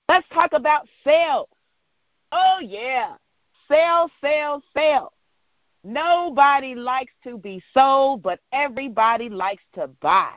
[0.07, 1.47] Let's talk about sales.
[2.31, 3.15] Oh, yeah.
[3.67, 5.13] Sell, sell, sell.
[5.83, 10.33] Nobody likes to be sold, but everybody likes to buy.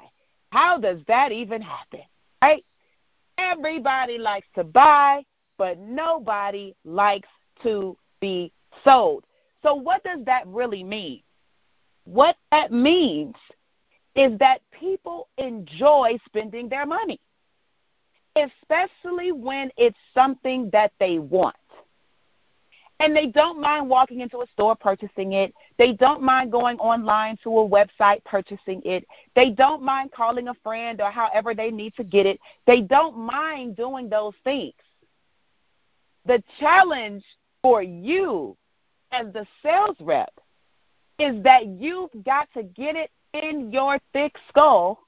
[0.51, 2.03] How does that even happen?
[2.43, 2.65] Right?
[3.39, 5.25] Everybody likes to buy,
[5.59, 7.29] but nobody likes
[7.63, 8.53] to be
[8.85, 9.25] sold.
[9.63, 11.23] So, what does that really mean?
[12.05, 13.35] What that means
[14.15, 17.21] is that people enjoy spending their money,
[18.37, 21.57] especially when it's something that they want.
[23.03, 25.53] And they don't mind walking into a store purchasing it.
[25.77, 29.05] They don't mind going online to a website purchasing it.
[29.35, 32.39] They don't mind calling a friend or however they need to get it.
[32.65, 34.75] They don't mind doing those things.
[36.27, 37.25] The challenge
[37.61, 38.57] for you
[39.11, 40.33] as the sales rep
[41.19, 45.01] is that you've got to get it in your thick skull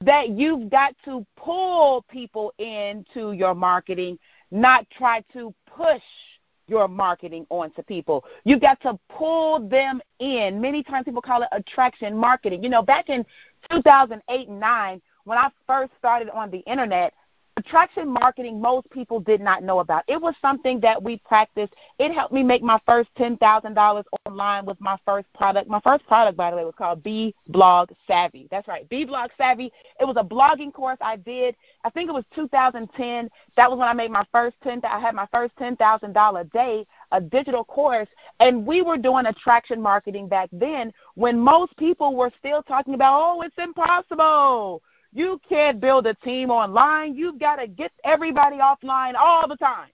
[0.00, 4.18] that you've got to pull people into your marketing,
[4.50, 6.02] not try to push
[6.66, 8.24] your marketing onto people.
[8.44, 10.60] You've got to pull them in.
[10.60, 12.62] Many times people call it attraction marketing.
[12.62, 13.24] You know, back in
[13.70, 17.14] 2008 and 9, when I first started on the internet,
[17.56, 20.04] attraction marketing most people did not know about.
[20.08, 21.72] It was something that we practiced.
[21.98, 25.68] It helped me make my first $10,000 online with my first product.
[25.68, 28.48] My first product, by the way, was called B Blog Savvy.
[28.50, 29.72] That's right, B Blog Savvy.
[30.00, 31.54] It was a blogging course I did.
[31.84, 33.30] I think it was 2010.
[33.56, 37.20] That was when I made my first 10 I had my first $10,000 day, a
[37.20, 38.08] digital course,
[38.40, 43.20] and we were doing attraction marketing back then when most people were still talking about,
[43.20, 44.82] "Oh, it's impossible."
[45.16, 47.14] You can't build a team online.
[47.14, 49.88] You've got to get everybody offline all the time.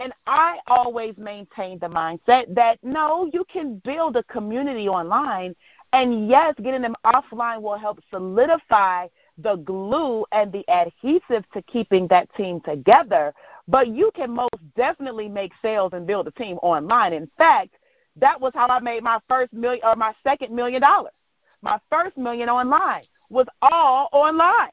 [0.00, 5.54] And I always maintain the mindset that no, you can build a community online.
[5.92, 12.08] And yes, getting them offline will help solidify the glue and the adhesive to keeping
[12.08, 13.34] that team together.
[13.68, 17.12] But you can most definitely make sales and build a team online.
[17.12, 17.74] In fact,
[18.16, 21.12] that was how I made my first million or my second million dollars.
[21.60, 24.70] My first million online was all online.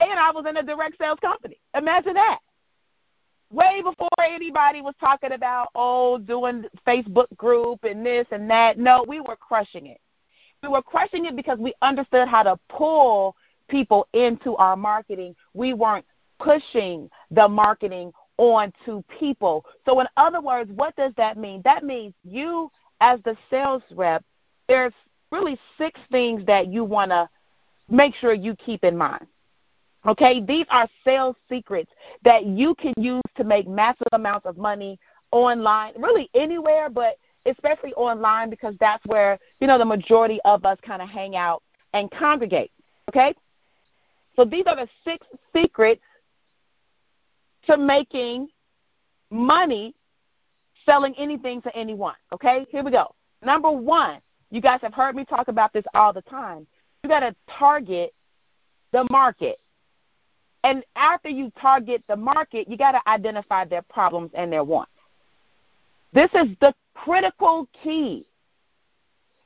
[0.00, 1.58] And I was in a direct sales company.
[1.74, 2.38] Imagine that.
[3.50, 8.78] Way before anybody was talking about, oh, doing Facebook group and this and that.
[8.78, 10.00] No, we were crushing it.
[10.62, 13.36] We were crushing it because we understood how to pull
[13.68, 15.34] people into our marketing.
[15.54, 16.04] We weren't
[16.38, 19.64] pushing the marketing onto people.
[19.84, 21.62] So, in other words, what does that mean?
[21.64, 22.70] That means you,
[23.00, 24.24] as the sales rep,
[24.68, 24.92] there's
[25.30, 27.28] really six things that you want to
[27.88, 29.26] make sure you keep in mind.
[30.06, 31.90] Okay, these are sales secrets
[32.24, 34.98] that you can use to make massive amounts of money
[35.32, 40.78] online, really anywhere, but especially online because that's where, you know, the majority of us
[40.86, 42.70] kind of hang out and congregate.
[43.08, 43.34] Okay?
[44.36, 46.02] So these are the six secrets
[47.66, 48.48] to making
[49.30, 49.94] money
[50.84, 52.14] selling anything to anyone.
[52.32, 52.64] Okay?
[52.70, 53.14] Here we go.
[53.44, 54.20] Number one,
[54.50, 56.66] you guys have heard me talk about this all the time
[57.06, 58.12] you got to target
[58.92, 59.60] the market.
[60.64, 64.90] And after you target the market, you got to identify their problems and their wants.
[66.12, 68.26] This is the critical key.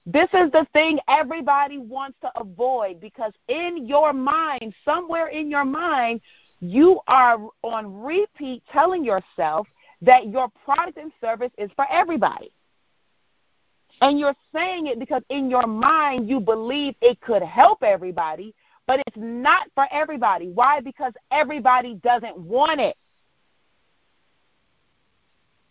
[0.06, 5.66] This is the thing everybody wants to avoid because in your mind, somewhere in your
[5.66, 6.22] mind,
[6.60, 9.68] you are on repeat telling yourself
[10.00, 12.50] that your product and service is for everybody.
[14.02, 18.54] And you're saying it because in your mind you believe it could help everybody,
[18.86, 20.48] but it's not for everybody.
[20.50, 20.80] Why?
[20.80, 22.96] Because everybody doesn't want it.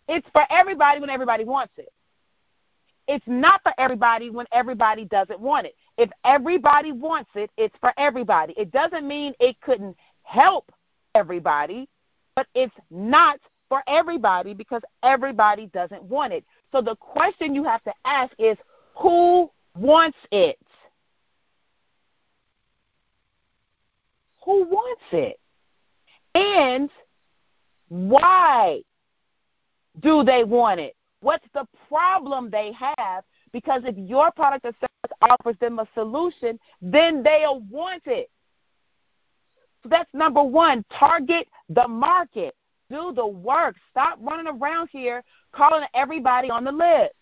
[0.08, 1.88] It's for everybody when everybody wants it.
[3.08, 5.74] it's not for everybody when everybody doesn't want it.
[5.98, 8.54] If everybody wants it, it's for everybody.
[8.56, 10.72] It doesn't mean it couldn't help
[11.14, 11.88] everybody,
[12.36, 16.44] but it's not for everybody because everybody doesn't want it.
[16.72, 18.56] So the question you have to ask is
[18.96, 20.58] who wants it?
[24.44, 25.38] Who wants it?
[26.34, 26.90] And
[27.88, 28.82] why
[30.00, 30.94] do they want it?
[31.20, 33.24] What's the problem they have?
[33.52, 38.30] Because if your product or service offers them a solution, then they'll want it.
[39.82, 40.84] So that's number one.
[40.98, 42.54] Target the market.
[42.90, 43.76] Do the work.
[43.90, 45.22] Stop running around here
[45.52, 47.12] calling everybody on the list.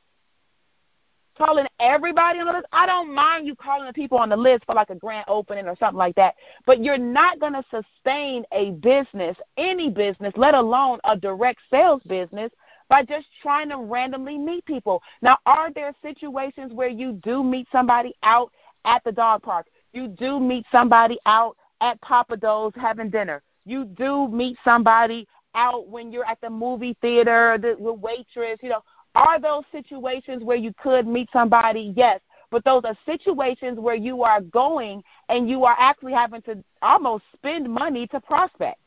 [1.37, 2.67] Calling everybody on the list.
[2.73, 5.69] I don't mind you calling the people on the list for like a grand opening
[5.69, 6.35] or something like that.
[6.67, 12.03] But you're not going to sustain a business, any business, let alone a direct sales
[12.09, 12.51] business,
[12.89, 15.03] by just trying to randomly meet people.
[15.21, 18.51] Now, are there situations where you do meet somebody out
[18.85, 19.67] at the dog park?
[19.93, 23.43] You do meet somebody out at Pappadeaux's having dinner.
[23.65, 28.71] You do meet somebody out when you're at the movie theater, the, the waitress, you
[28.71, 28.83] know.
[29.15, 31.93] Are those situations where you could meet somebody?
[31.97, 32.21] Yes.
[32.51, 37.25] But those are situations where you are going and you are actually having to almost
[37.35, 38.81] spend money to prospect.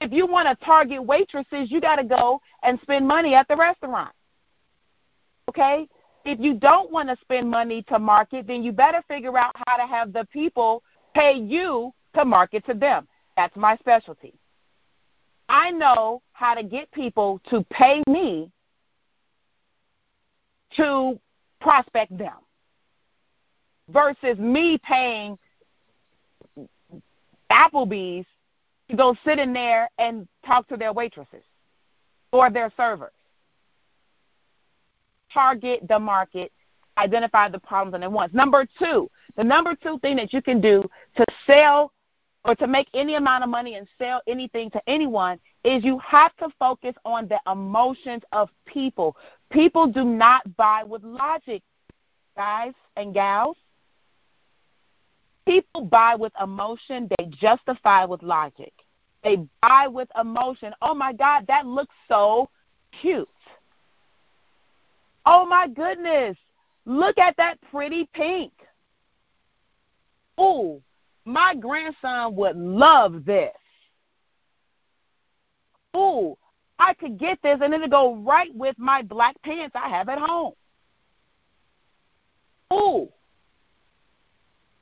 [0.00, 3.56] If you want to target waitresses, you got to go and spend money at the
[3.56, 4.12] restaurant.
[5.48, 5.86] Okay?
[6.24, 9.76] If you don't want to spend money to market, then you better figure out how
[9.76, 10.82] to have the people
[11.14, 13.06] pay you to market to them.
[13.36, 14.34] That's my specialty.
[15.54, 18.50] I know how to get people to pay me
[20.76, 21.16] to
[21.60, 22.34] prospect them
[23.88, 25.38] versus me paying
[27.52, 28.26] Applebee's
[28.90, 31.44] to go sit in there and talk to their waitresses
[32.32, 33.12] or their servers.
[35.32, 36.50] Target the market,
[36.98, 38.34] identify the problems and the wants.
[38.34, 40.82] Number two, the number two thing that you can do
[41.16, 41.92] to sell
[42.44, 46.36] or to make any amount of money and sell anything to anyone is you have
[46.36, 49.16] to focus on the emotions of people.
[49.50, 51.62] People do not buy with logic,
[52.36, 53.56] guys and gals.
[55.46, 58.72] People buy with emotion, they justify with logic.
[59.22, 60.74] They buy with emotion.
[60.82, 62.50] Oh my God, that looks so
[63.00, 63.28] cute.
[65.26, 66.36] Oh my goodness,
[66.84, 68.52] look at that pretty pink.
[70.38, 70.82] Ooh,
[71.24, 73.52] my grandson would love this.
[75.96, 76.36] Ooh,
[76.78, 80.18] I could get this and it'll go right with my black pants I have at
[80.18, 80.52] home.
[82.72, 83.08] Ooh,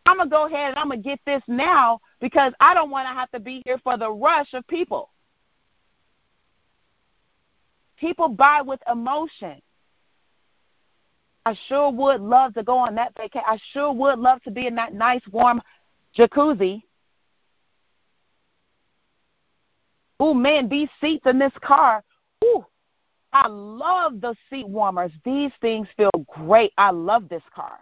[0.06, 2.90] I'm going to go ahead and I'm going to get this now because I don't
[2.90, 5.10] want to have to be here for the rush of people.
[7.98, 9.60] People buy with emotion.
[11.44, 13.44] I sure would love to go on that vacation.
[13.46, 15.60] I sure would love to be in that nice warm
[16.16, 16.82] jacuzzi.
[20.20, 22.04] Oh man, these seats in this car.
[22.44, 22.64] Ooh,
[23.32, 25.10] I love the seat warmers.
[25.24, 26.72] These things feel great.
[26.78, 27.78] I love this car.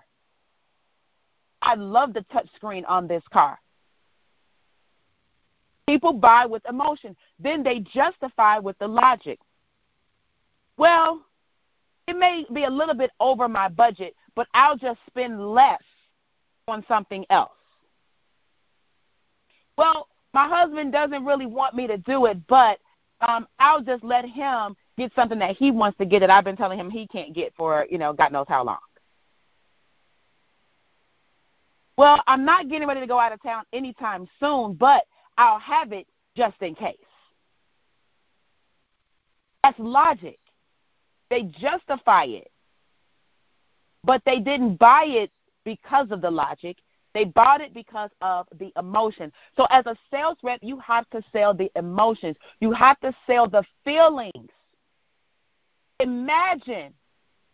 [1.63, 3.59] I love the touch screen on this car.
[5.87, 7.17] People buy with emotion.
[7.39, 9.41] Then they justify with the logic.
[10.77, 11.21] Well,
[12.07, 15.83] it may be a little bit over my budget, but I'll just spend less
[16.69, 17.51] on something else.
[19.81, 22.79] Well, my husband doesn't really want me to do it, but
[23.27, 26.59] um, I'll just let him get something that he wants to get that I've been
[26.59, 28.77] telling him he can't get for, you know, God knows how long.
[31.97, 35.05] Well, I'm not getting ready to go out of town anytime soon, but
[35.39, 36.07] I'll have it
[36.37, 36.97] just in case.
[39.65, 40.39] That's logic.
[41.31, 42.51] They justify it.
[44.05, 45.31] But they didn't buy it
[45.65, 46.77] because of the logic.
[47.15, 49.33] They bought it because of the emotion.
[49.57, 53.49] So, as a sales rep, you have to sell the emotions, you have to sell
[53.49, 54.51] the feelings.
[55.99, 56.95] Imagine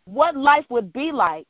[0.05, 1.47] what life would be like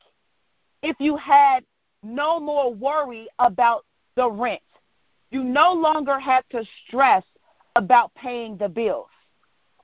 [0.82, 1.64] if you had
[2.02, 3.86] no more worry about
[4.16, 4.62] the rent.
[5.30, 7.24] You no longer had to stress
[7.76, 9.10] about paying the bills.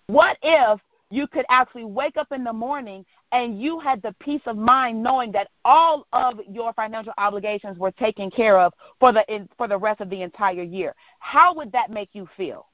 [0.08, 0.80] What if
[1.12, 5.02] you could actually wake up in the morning and you had the peace of mind
[5.02, 9.68] knowing that all of your financial obligations were taken care of for the in, for
[9.68, 10.94] the rest of the entire year?
[11.20, 12.68] How would that make you feel?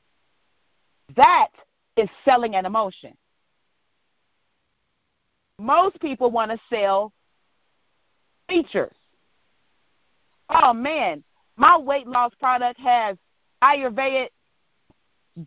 [1.16, 1.48] That
[1.96, 3.16] is selling an emotion.
[5.58, 7.14] Most people want to sell
[8.48, 8.96] features.
[10.50, 11.24] Oh man,
[11.56, 13.18] my weight loss product has
[13.64, 14.30] Ayurvedic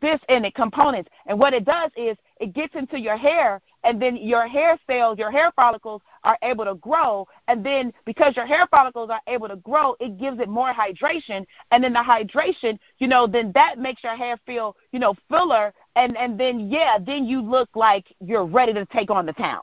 [0.01, 1.11] this in it components.
[1.27, 5.19] And what it does is it gets into your hair and then your hair cells,
[5.19, 9.49] your hair follicles are able to grow, and then because your hair follicles are able
[9.49, 13.79] to grow, it gives it more hydration, and then the hydration, you know, then that
[13.79, 18.07] makes your hair feel, you know, fuller, and and then yeah, then you look like
[18.21, 19.61] you're ready to take on the town.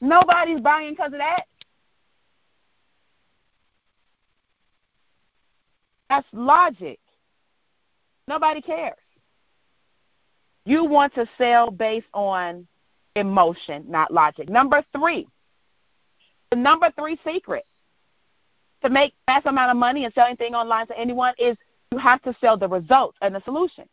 [0.00, 1.44] Nobody's buying because of that.
[6.08, 6.98] That's logic.
[8.26, 8.94] Nobody cares.
[10.68, 12.66] You want to sell based on
[13.16, 14.50] emotion, not logic.
[14.50, 15.26] Number three,
[16.50, 17.64] the number three secret
[18.84, 21.56] to make mass amount of money and sell anything online to anyone is
[21.90, 23.84] you have to sell the results and the solution.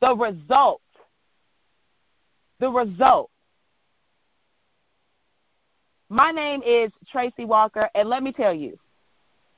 [0.00, 0.82] The result.
[2.58, 3.30] The result.
[6.08, 8.76] My name is Tracy Walker, and let me tell you,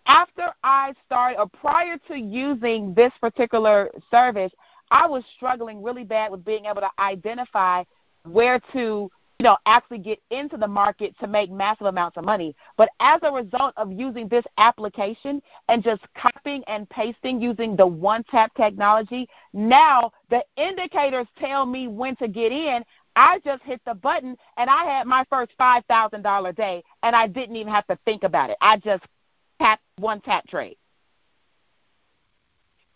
[0.04, 4.52] after I started, or prior to using this particular service,
[4.90, 7.84] I was struggling really bad with being able to identify
[8.24, 12.54] where to you know actually get into the market to make massive amounts of money
[12.76, 17.86] but as a result of using this application and just copying and pasting using the
[17.86, 22.84] one tap technology now the indicators tell me when to get in
[23.16, 27.14] I just hit the button and I had my first five thousand dollar day and
[27.14, 28.56] I didn't even have to think about it.
[28.60, 29.04] I just
[29.60, 30.76] tap one tap trade.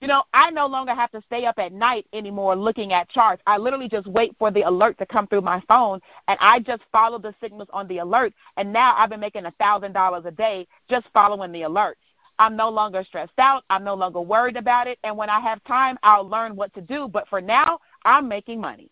[0.01, 3.43] You know, I no longer have to stay up at night anymore looking at charts.
[3.47, 6.83] I literally just wait for the alert to come through my phone and I just
[6.93, 10.31] follow the signals on the alert and now I've been making a thousand dollars a
[10.31, 11.95] day just following the alerts.
[12.39, 13.65] I'm no longer stressed out.
[13.69, 14.99] I'm no longer worried about it.
[15.03, 17.09] And when I have time, I'll learn what to do.
[17.09, 18.91] But for now, I'm making money.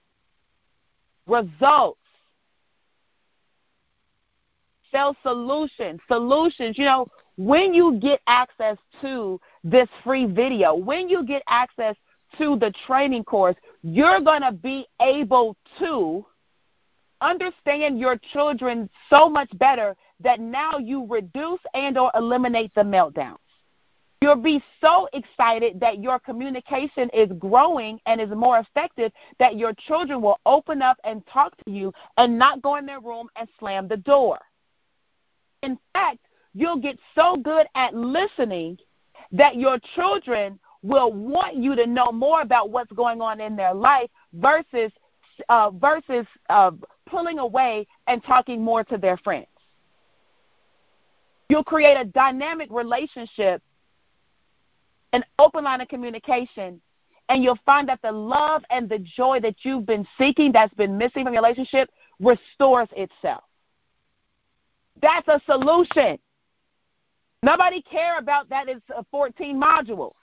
[1.26, 2.00] Results.
[4.90, 6.00] Sell solutions.
[6.08, 6.76] Solutions.
[6.76, 11.96] You know, when you get access to this free video, when you get access
[12.38, 16.24] to the training course, you're going to be able to
[17.20, 23.38] understand your children so much better that now you reduce and or eliminate the meltdowns.
[24.22, 29.72] You'll be so excited that your communication is growing and is more effective that your
[29.86, 33.48] children will open up and talk to you and not go in their room and
[33.58, 34.38] slam the door.
[35.62, 36.18] In fact,
[36.54, 38.78] you'll get so good at listening
[39.32, 43.74] that your children will want you to know more about what's going on in their
[43.74, 44.92] life versus
[45.48, 46.70] uh, versus uh,
[47.06, 49.46] pulling away and talking more to their friends.
[51.48, 53.62] You'll create a dynamic relationship,
[55.12, 56.80] an open line of communication,
[57.28, 60.96] and you'll find that the love and the joy that you've been seeking that's been
[60.96, 61.90] missing from your relationship
[62.20, 63.44] restores itself.
[65.00, 66.18] That's a solution.
[67.46, 70.14] Nobody care about that it's 14 modules.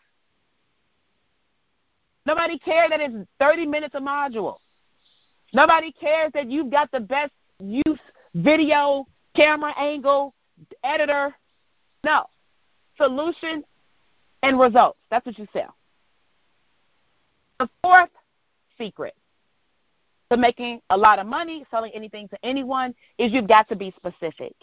[2.25, 4.57] Nobody care that it's 30 minutes a module.
[5.53, 7.99] Nobody cares that you've got the best use
[8.35, 10.33] video, camera angle,
[10.83, 11.33] editor.
[12.03, 12.25] No.
[12.97, 13.63] Solution
[14.41, 14.99] and results.
[15.09, 15.73] That's what you sell.
[17.57, 18.09] The fourth
[18.77, 19.15] secret
[20.29, 23.93] to making a lot of money, selling anything to anyone, is you've got to be
[23.95, 24.55] specific.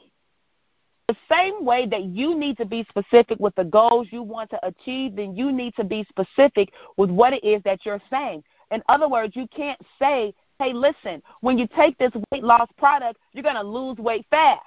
[1.11, 4.65] The same way that you need to be specific with the goals you want to
[4.65, 8.45] achieve, then you need to be specific with what it is that you're saying.
[8.71, 13.19] In other words, you can't say, hey, listen, when you take this weight loss product,
[13.33, 14.63] you're going to lose weight fast.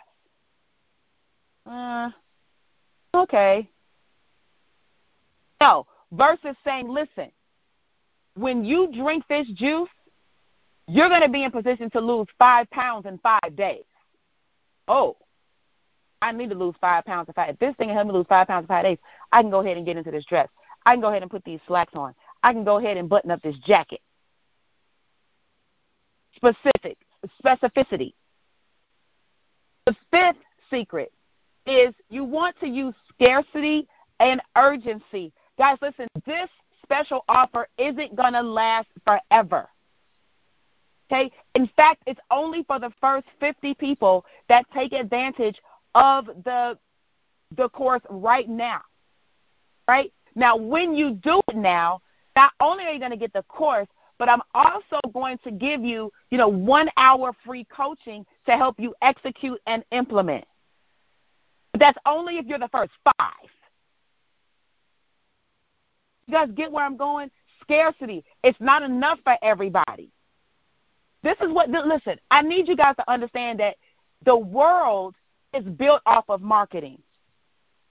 [1.66, 2.10] Uh,
[3.16, 3.70] okay.
[5.62, 7.32] No, versus saying, listen,
[8.36, 9.88] when you drink this juice,
[10.90, 13.86] you're going to be in position to lose five pounds in five days.
[14.90, 15.16] Oh,
[16.24, 17.50] I need to lose five pounds in five.
[17.50, 18.98] If this thing can help me lose five pounds in five days,
[19.34, 20.48] I can go ahead and get into this dress.
[20.86, 22.16] I can go ahead and put these slacks on.
[22.42, 24.00] I can go ahead and button up this jacket.
[26.38, 26.98] Specific,
[27.44, 28.14] specificity.
[29.86, 31.12] The fifth secret
[31.66, 33.86] is you want to use scarcity
[34.22, 35.34] and urgency.
[35.58, 36.48] Guys, listen, this
[36.84, 39.68] special offer isn't going to last forever.
[41.12, 41.32] Okay?
[41.56, 45.60] In fact, it's only for the first 50 people that take advantage
[45.96, 46.78] of the
[47.56, 48.82] the course right now.
[49.88, 50.12] Right?
[50.36, 52.02] Now, when you do it now,
[52.36, 55.84] not only are you going to get the course, but I'm also going to give
[55.84, 60.46] you, you know, 1 hour free coaching to help you execute and implement.
[61.74, 63.14] But that's only if you're the first 5.
[66.28, 67.30] You guys get where I'm going?
[67.62, 68.24] Scarcity.
[68.44, 70.10] It's not enough for everybody.
[71.22, 73.76] This is what listen, I need you guys to understand that
[74.26, 75.16] the world
[75.54, 77.02] is built off of marketing.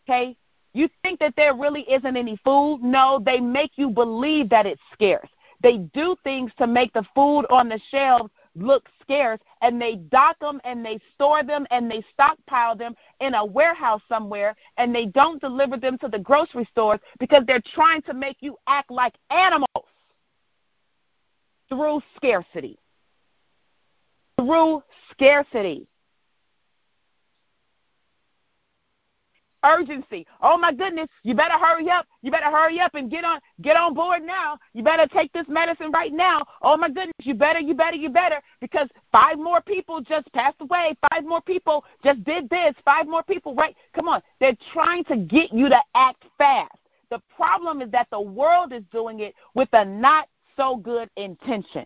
[0.09, 0.37] Okay?
[0.75, 2.81] You think that there really isn't any food?
[2.83, 5.29] No, they make you believe that it's scarce.
[5.63, 10.39] They do things to make the food on the shelves look scarce and they dock
[10.41, 15.07] them and they store them and they stockpile them in a warehouse somewhere and they
[15.07, 19.15] don't deliver them to the grocery stores because they're trying to make you act like
[19.31, 19.87] animals
[21.69, 22.79] through scarcity.
[24.39, 25.87] Through scarcity.
[29.65, 30.27] Urgency.
[30.41, 32.07] Oh my goodness, you better hurry up.
[32.23, 34.59] You better hurry up and get on get on board now.
[34.75, 36.43] You better take this medicine right now.
[36.63, 40.61] Oh my goodness, you better, you better, you better because five more people just passed
[40.61, 40.97] away.
[41.11, 42.75] Five more people just did this.
[42.85, 43.77] Five more people right.
[43.95, 44.23] Come on.
[44.41, 46.73] They're trying to get you to act fast.
[47.11, 51.85] The problem is that the world is doing it with a not so good intention.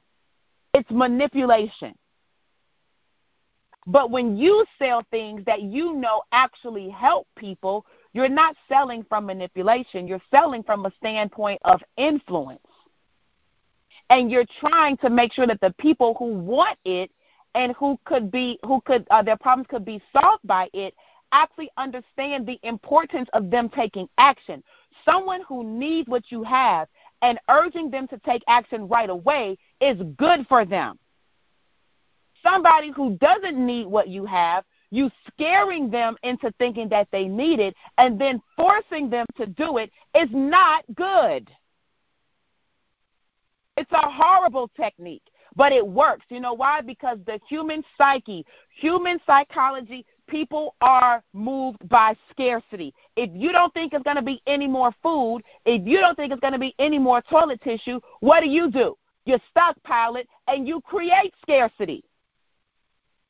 [0.73, 1.95] It's manipulation.
[3.87, 9.27] But when you sell things that you know actually help people, you're not selling from
[9.27, 10.09] manipulation.
[10.09, 12.61] You're selling from a standpoint of influence.
[14.11, 17.11] And you're trying to make sure that the people who want it
[17.55, 20.95] and who could be who could uh, their problems could be solved by it
[21.33, 24.63] actually understand the importance of them taking action.
[25.05, 26.89] Someone who needs what you have
[27.23, 30.99] and urging them to take action right away is good for them
[32.47, 37.59] somebody who doesn't need what you have, you scaring them into thinking that they need
[37.59, 41.51] it and then forcing them to do it is not good.
[43.77, 45.25] It's a horrible technique,
[45.55, 46.25] but it works.
[46.31, 46.81] You know why?
[46.81, 52.95] Because the human psyche, human psychology, people are moved by scarcity.
[53.17, 56.33] If you don't think it's going to be any more food, if you don't think
[56.33, 58.97] it's going to be any more toilet tissue, what do you do?
[59.27, 62.05] You stockpile it and you create scarcity.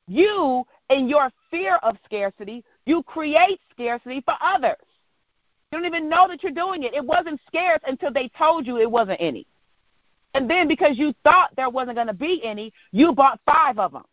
[0.06, 4.76] You, in your fear of scarcity, you create scarcity for others.
[5.72, 6.94] You don't even know that you're doing it.
[6.94, 9.46] It wasn't scarce until they told you it wasn't any.
[10.34, 13.92] And then because you thought there wasn't going to be any, you bought five of
[13.92, 14.04] them.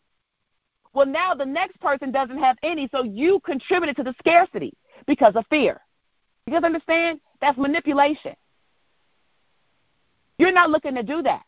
[0.93, 4.73] Well, now the next person doesn't have any, so you contributed to the scarcity
[5.05, 5.81] because of fear.
[6.45, 7.19] You guys understand?
[7.41, 8.35] That's manipulation.
[10.37, 11.43] You're not looking to do that.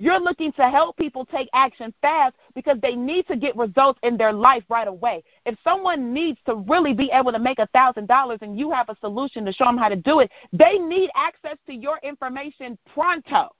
[0.00, 4.16] You're looking to help people take action fast because they need to get results in
[4.16, 5.22] their life right away.
[5.44, 8.96] If someone needs to really be able to make a $1,000 and you have a
[9.00, 13.50] solution to show them how to do it, they need access to your information pronto.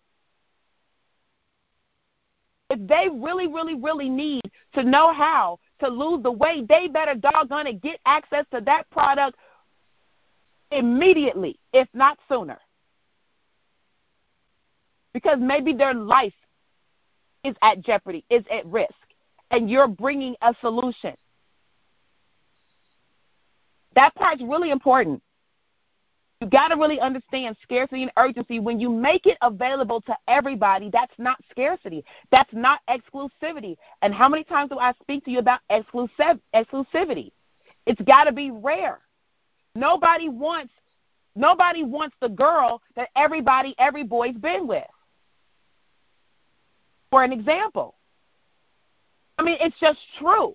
[2.70, 7.16] If they really, really, really need to know how to lose the weight, they better
[7.16, 9.37] doggone it get access to that product
[10.70, 12.59] immediately, if not sooner
[15.12, 16.35] because maybe their life
[17.44, 18.92] is at jeopardy, is at risk,
[19.51, 21.14] and you're bringing a solution.
[23.94, 25.23] That part's really important.
[26.40, 28.61] You got to really understand scarcity and urgency.
[28.61, 32.03] When you make it available to everybody, that's not scarcity.
[32.31, 33.77] That's not exclusivity.
[34.01, 37.33] And how many times do I speak to you about exclusiv- exclusivity?
[37.87, 39.01] It's got to be rare.
[39.75, 40.73] Nobody wants
[41.37, 44.87] nobody wants the girl that everybody every boy's been with
[47.11, 47.94] for an example.
[49.38, 50.55] I mean, it's just true.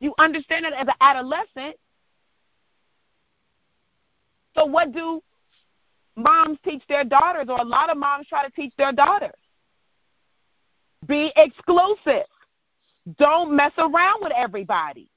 [0.00, 1.76] You understand it as an adolescent.
[4.54, 5.22] So, what do
[6.16, 9.30] moms teach their daughters, or a lot of moms try to teach their daughters?
[11.06, 12.26] Be exclusive.
[13.18, 15.08] Don't mess around with everybody.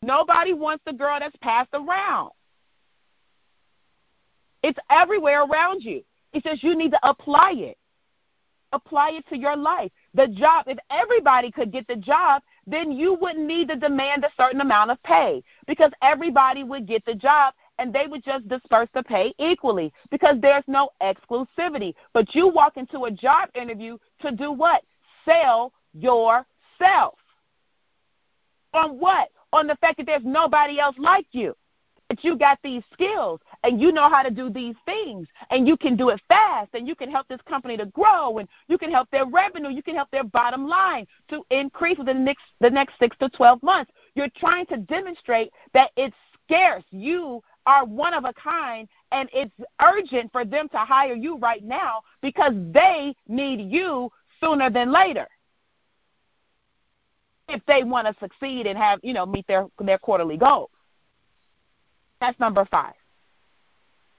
[0.00, 2.30] Nobody wants the girl that's passed around.
[4.62, 6.02] It's everywhere around you.
[6.32, 7.78] It says you need to apply it.
[8.72, 9.92] Apply it to your life.
[10.14, 14.30] The job, if everybody could get the job, then you wouldn't need to demand a
[14.36, 18.88] certain amount of pay because everybody would get the job and they would just disperse
[18.94, 21.94] the pay equally because there's no exclusivity.
[22.14, 24.82] But you walk into a job interview to do what?
[25.26, 27.18] Sell yourself.
[28.72, 29.28] On what?
[29.52, 31.54] On the fact that there's nobody else like you
[32.12, 35.78] that you got these skills and you know how to do these things and you
[35.78, 38.90] can do it fast and you can help this company to grow and you can
[38.90, 42.68] help their revenue, you can help their bottom line to increase within the next the
[42.68, 43.90] next 6 to 12 months.
[44.14, 46.84] You're trying to demonstrate that it's scarce.
[46.90, 51.64] You are one of a kind and it's urgent for them to hire you right
[51.64, 55.26] now because they need you sooner than later
[57.48, 60.68] if they want to succeed and have you know meet their their quarterly goals
[62.22, 62.94] that's number five.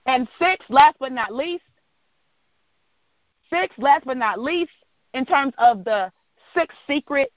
[0.05, 1.63] And six, last but not least,
[3.49, 4.71] six, last but not least,
[5.13, 6.11] in terms of the
[6.53, 7.31] sixth secret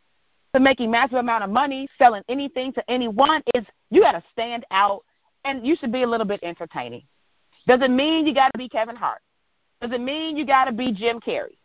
[0.54, 4.64] to making massive amount of money, selling anything to anyone, is you got to stand
[4.72, 5.04] out
[5.44, 7.04] and you should be a little bit entertaining.
[7.68, 9.20] Doesn't mean you got to be Kevin Hart.
[9.80, 11.58] Does it mean you got to be Jim Carrey?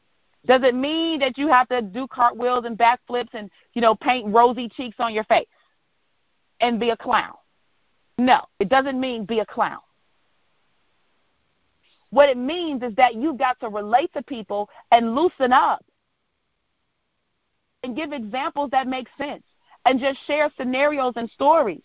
[0.46, 4.32] Does it mean that you have to do cartwheels and backflips and, you know, paint
[4.32, 5.48] rosy cheeks on your face
[6.60, 7.34] and be a clown?
[8.22, 9.80] No, it doesn't mean be a clown.
[12.12, 15.84] What it means is that you've got to relate to people and loosen up
[17.82, 19.42] and give examples that make sense
[19.86, 21.82] and just share scenarios and stories.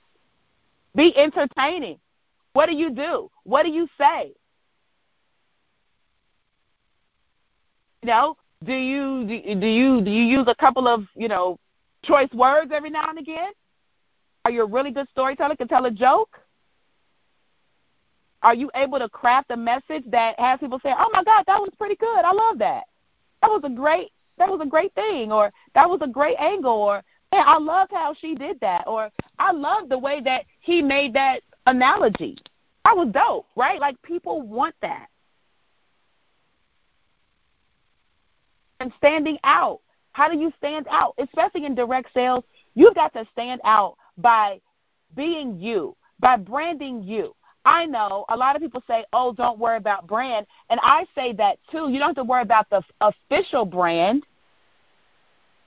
[0.95, 1.99] Be entertaining.
[2.53, 3.31] What do you do?
[3.45, 4.35] What do you say?
[8.03, 11.59] You know, do you do you do you use a couple of you know
[12.05, 13.53] choice words every now and again?
[14.47, 15.57] Are you a really good storyteller?
[15.57, 16.39] Can tell a joke?
[18.45, 21.61] Are you able to craft a message that has people say, "Oh my God, that
[21.61, 22.21] was pretty good.
[22.25, 22.85] I love that.
[23.43, 26.81] That was a great that was a great thing," or "That was a great angle,"
[26.81, 30.81] or "Hey, I loved how she did that," or "I love the way that he
[30.81, 32.39] made that analogy."
[32.85, 33.81] That was dope, right?
[33.81, 35.09] Like people want that.
[38.79, 39.81] and standing out.
[40.13, 41.15] How do you stand out?
[41.17, 44.61] Especially in direct sales, you've got to stand out by
[45.15, 47.35] being you, by branding you.
[47.65, 50.47] I know a lot of people say, oh, don't worry about brand.
[50.71, 51.91] And I say that too.
[51.91, 54.25] You don't have to worry about the official brand,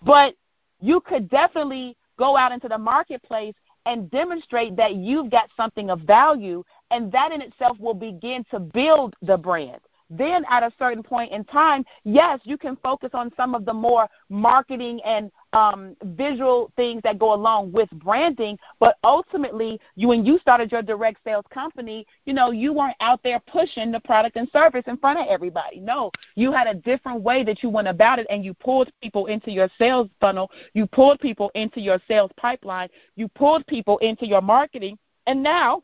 [0.01, 0.35] but
[0.79, 6.01] you could definitely go out into the marketplace and demonstrate that you've got something of
[6.01, 9.79] value, and that in itself will begin to build the brand.
[10.09, 13.73] Then, at a certain point in time, yes, you can focus on some of the
[13.73, 18.57] more marketing and um, visual things that go along with branding.
[18.79, 23.21] But ultimately, you when you started your direct sales company, you know you weren't out
[23.23, 25.79] there pushing the product and service in front of everybody.
[25.79, 29.25] No, you had a different way that you went about it, and you pulled people
[29.27, 30.51] into your sales funnel.
[30.73, 32.89] You pulled people into your sales pipeline.
[33.15, 35.83] You pulled people into your marketing, and now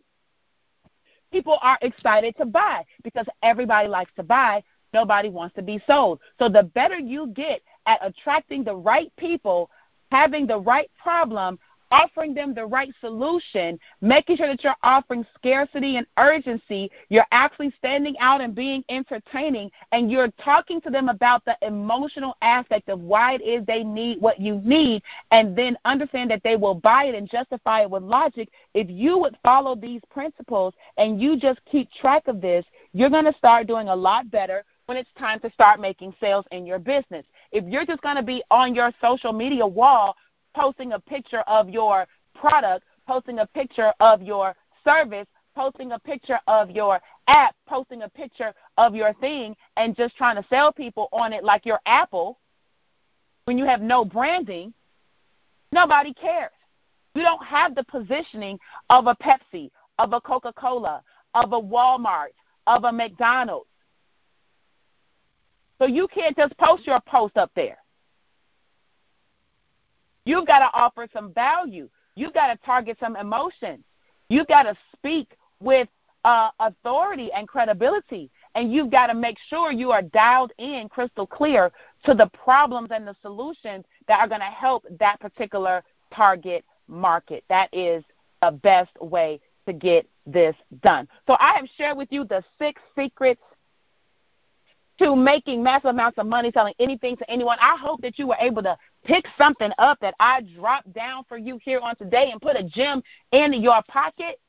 [1.32, 4.64] people are excited to buy because everybody likes to buy.
[4.94, 6.22] Nobody wants to be sold.
[6.40, 9.70] So the better you get at attracting the right people,
[10.12, 11.60] having the right problem,
[11.92, 17.72] offering them the right solution, making sure that you're offering scarcity and urgency, you're actually
[17.78, 23.00] standing out and being entertaining, and you're talking to them about the emotional aspect of
[23.00, 27.06] why it is they need what you need, and then understand that they will buy
[27.06, 28.50] it and justify it with logic.
[28.74, 33.26] If you would follow these principles and you just keep track of this, you're going
[33.26, 36.80] to start doing a lot better when it's time to start making sales in your
[36.80, 37.26] business.
[37.56, 40.18] If you're just going to be on your social media wall
[40.54, 42.06] posting a picture of your
[42.38, 48.10] product, posting a picture of your service, posting a picture of your app, posting a
[48.10, 52.40] picture of your thing, and just trying to sell people on it like your Apple,
[53.46, 54.74] when you have no branding,
[55.72, 56.52] nobody cares.
[57.14, 61.02] You don't have the positioning of a Pepsi, of a Coca Cola,
[61.34, 62.34] of a Walmart,
[62.68, 63.70] of a McDonald's.
[65.86, 67.78] So you can't just post your post up there.
[70.26, 71.90] You've got to offer some value.
[72.16, 73.84] You've got to target some emotions.
[74.28, 75.88] You've got to speak with
[76.24, 78.32] uh, authority and credibility.
[78.56, 81.72] And you've got to make sure you are dialed in crystal clear
[82.06, 87.44] to the problems and the solutions that are going to help that particular target market.
[87.48, 88.04] That is
[88.42, 91.08] the best way to get this done.
[91.28, 93.40] So I have shared with you the six secrets
[95.00, 97.58] to making massive amounts of money selling anything to anyone.
[97.62, 101.38] I hope that you were able to pick something up that I dropped down for
[101.38, 104.40] you here on today and put a gem in your pocket.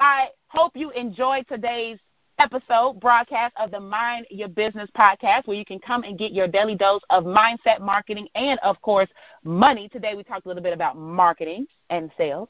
[0.00, 1.98] I hope you enjoyed today's
[2.38, 6.46] episode broadcast of the Mind Your Business podcast, where you can come and get your
[6.46, 9.08] daily dose of mindset marketing and, of course,
[9.44, 9.88] money.
[9.88, 12.48] Today we talked a little bit about marketing and sales.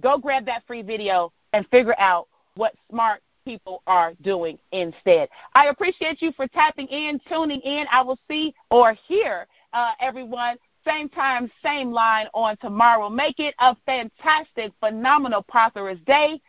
[0.00, 5.28] Go grab that free video and figure out what smart people are doing instead.
[5.54, 7.86] I appreciate you for tapping in, tuning in.
[7.90, 13.08] I will see or hear uh, everyone same time, same line on tomorrow.
[13.08, 16.40] Make it a fantastic, phenomenal, prosperous day.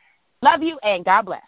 [0.41, 1.41] Love you and God bless.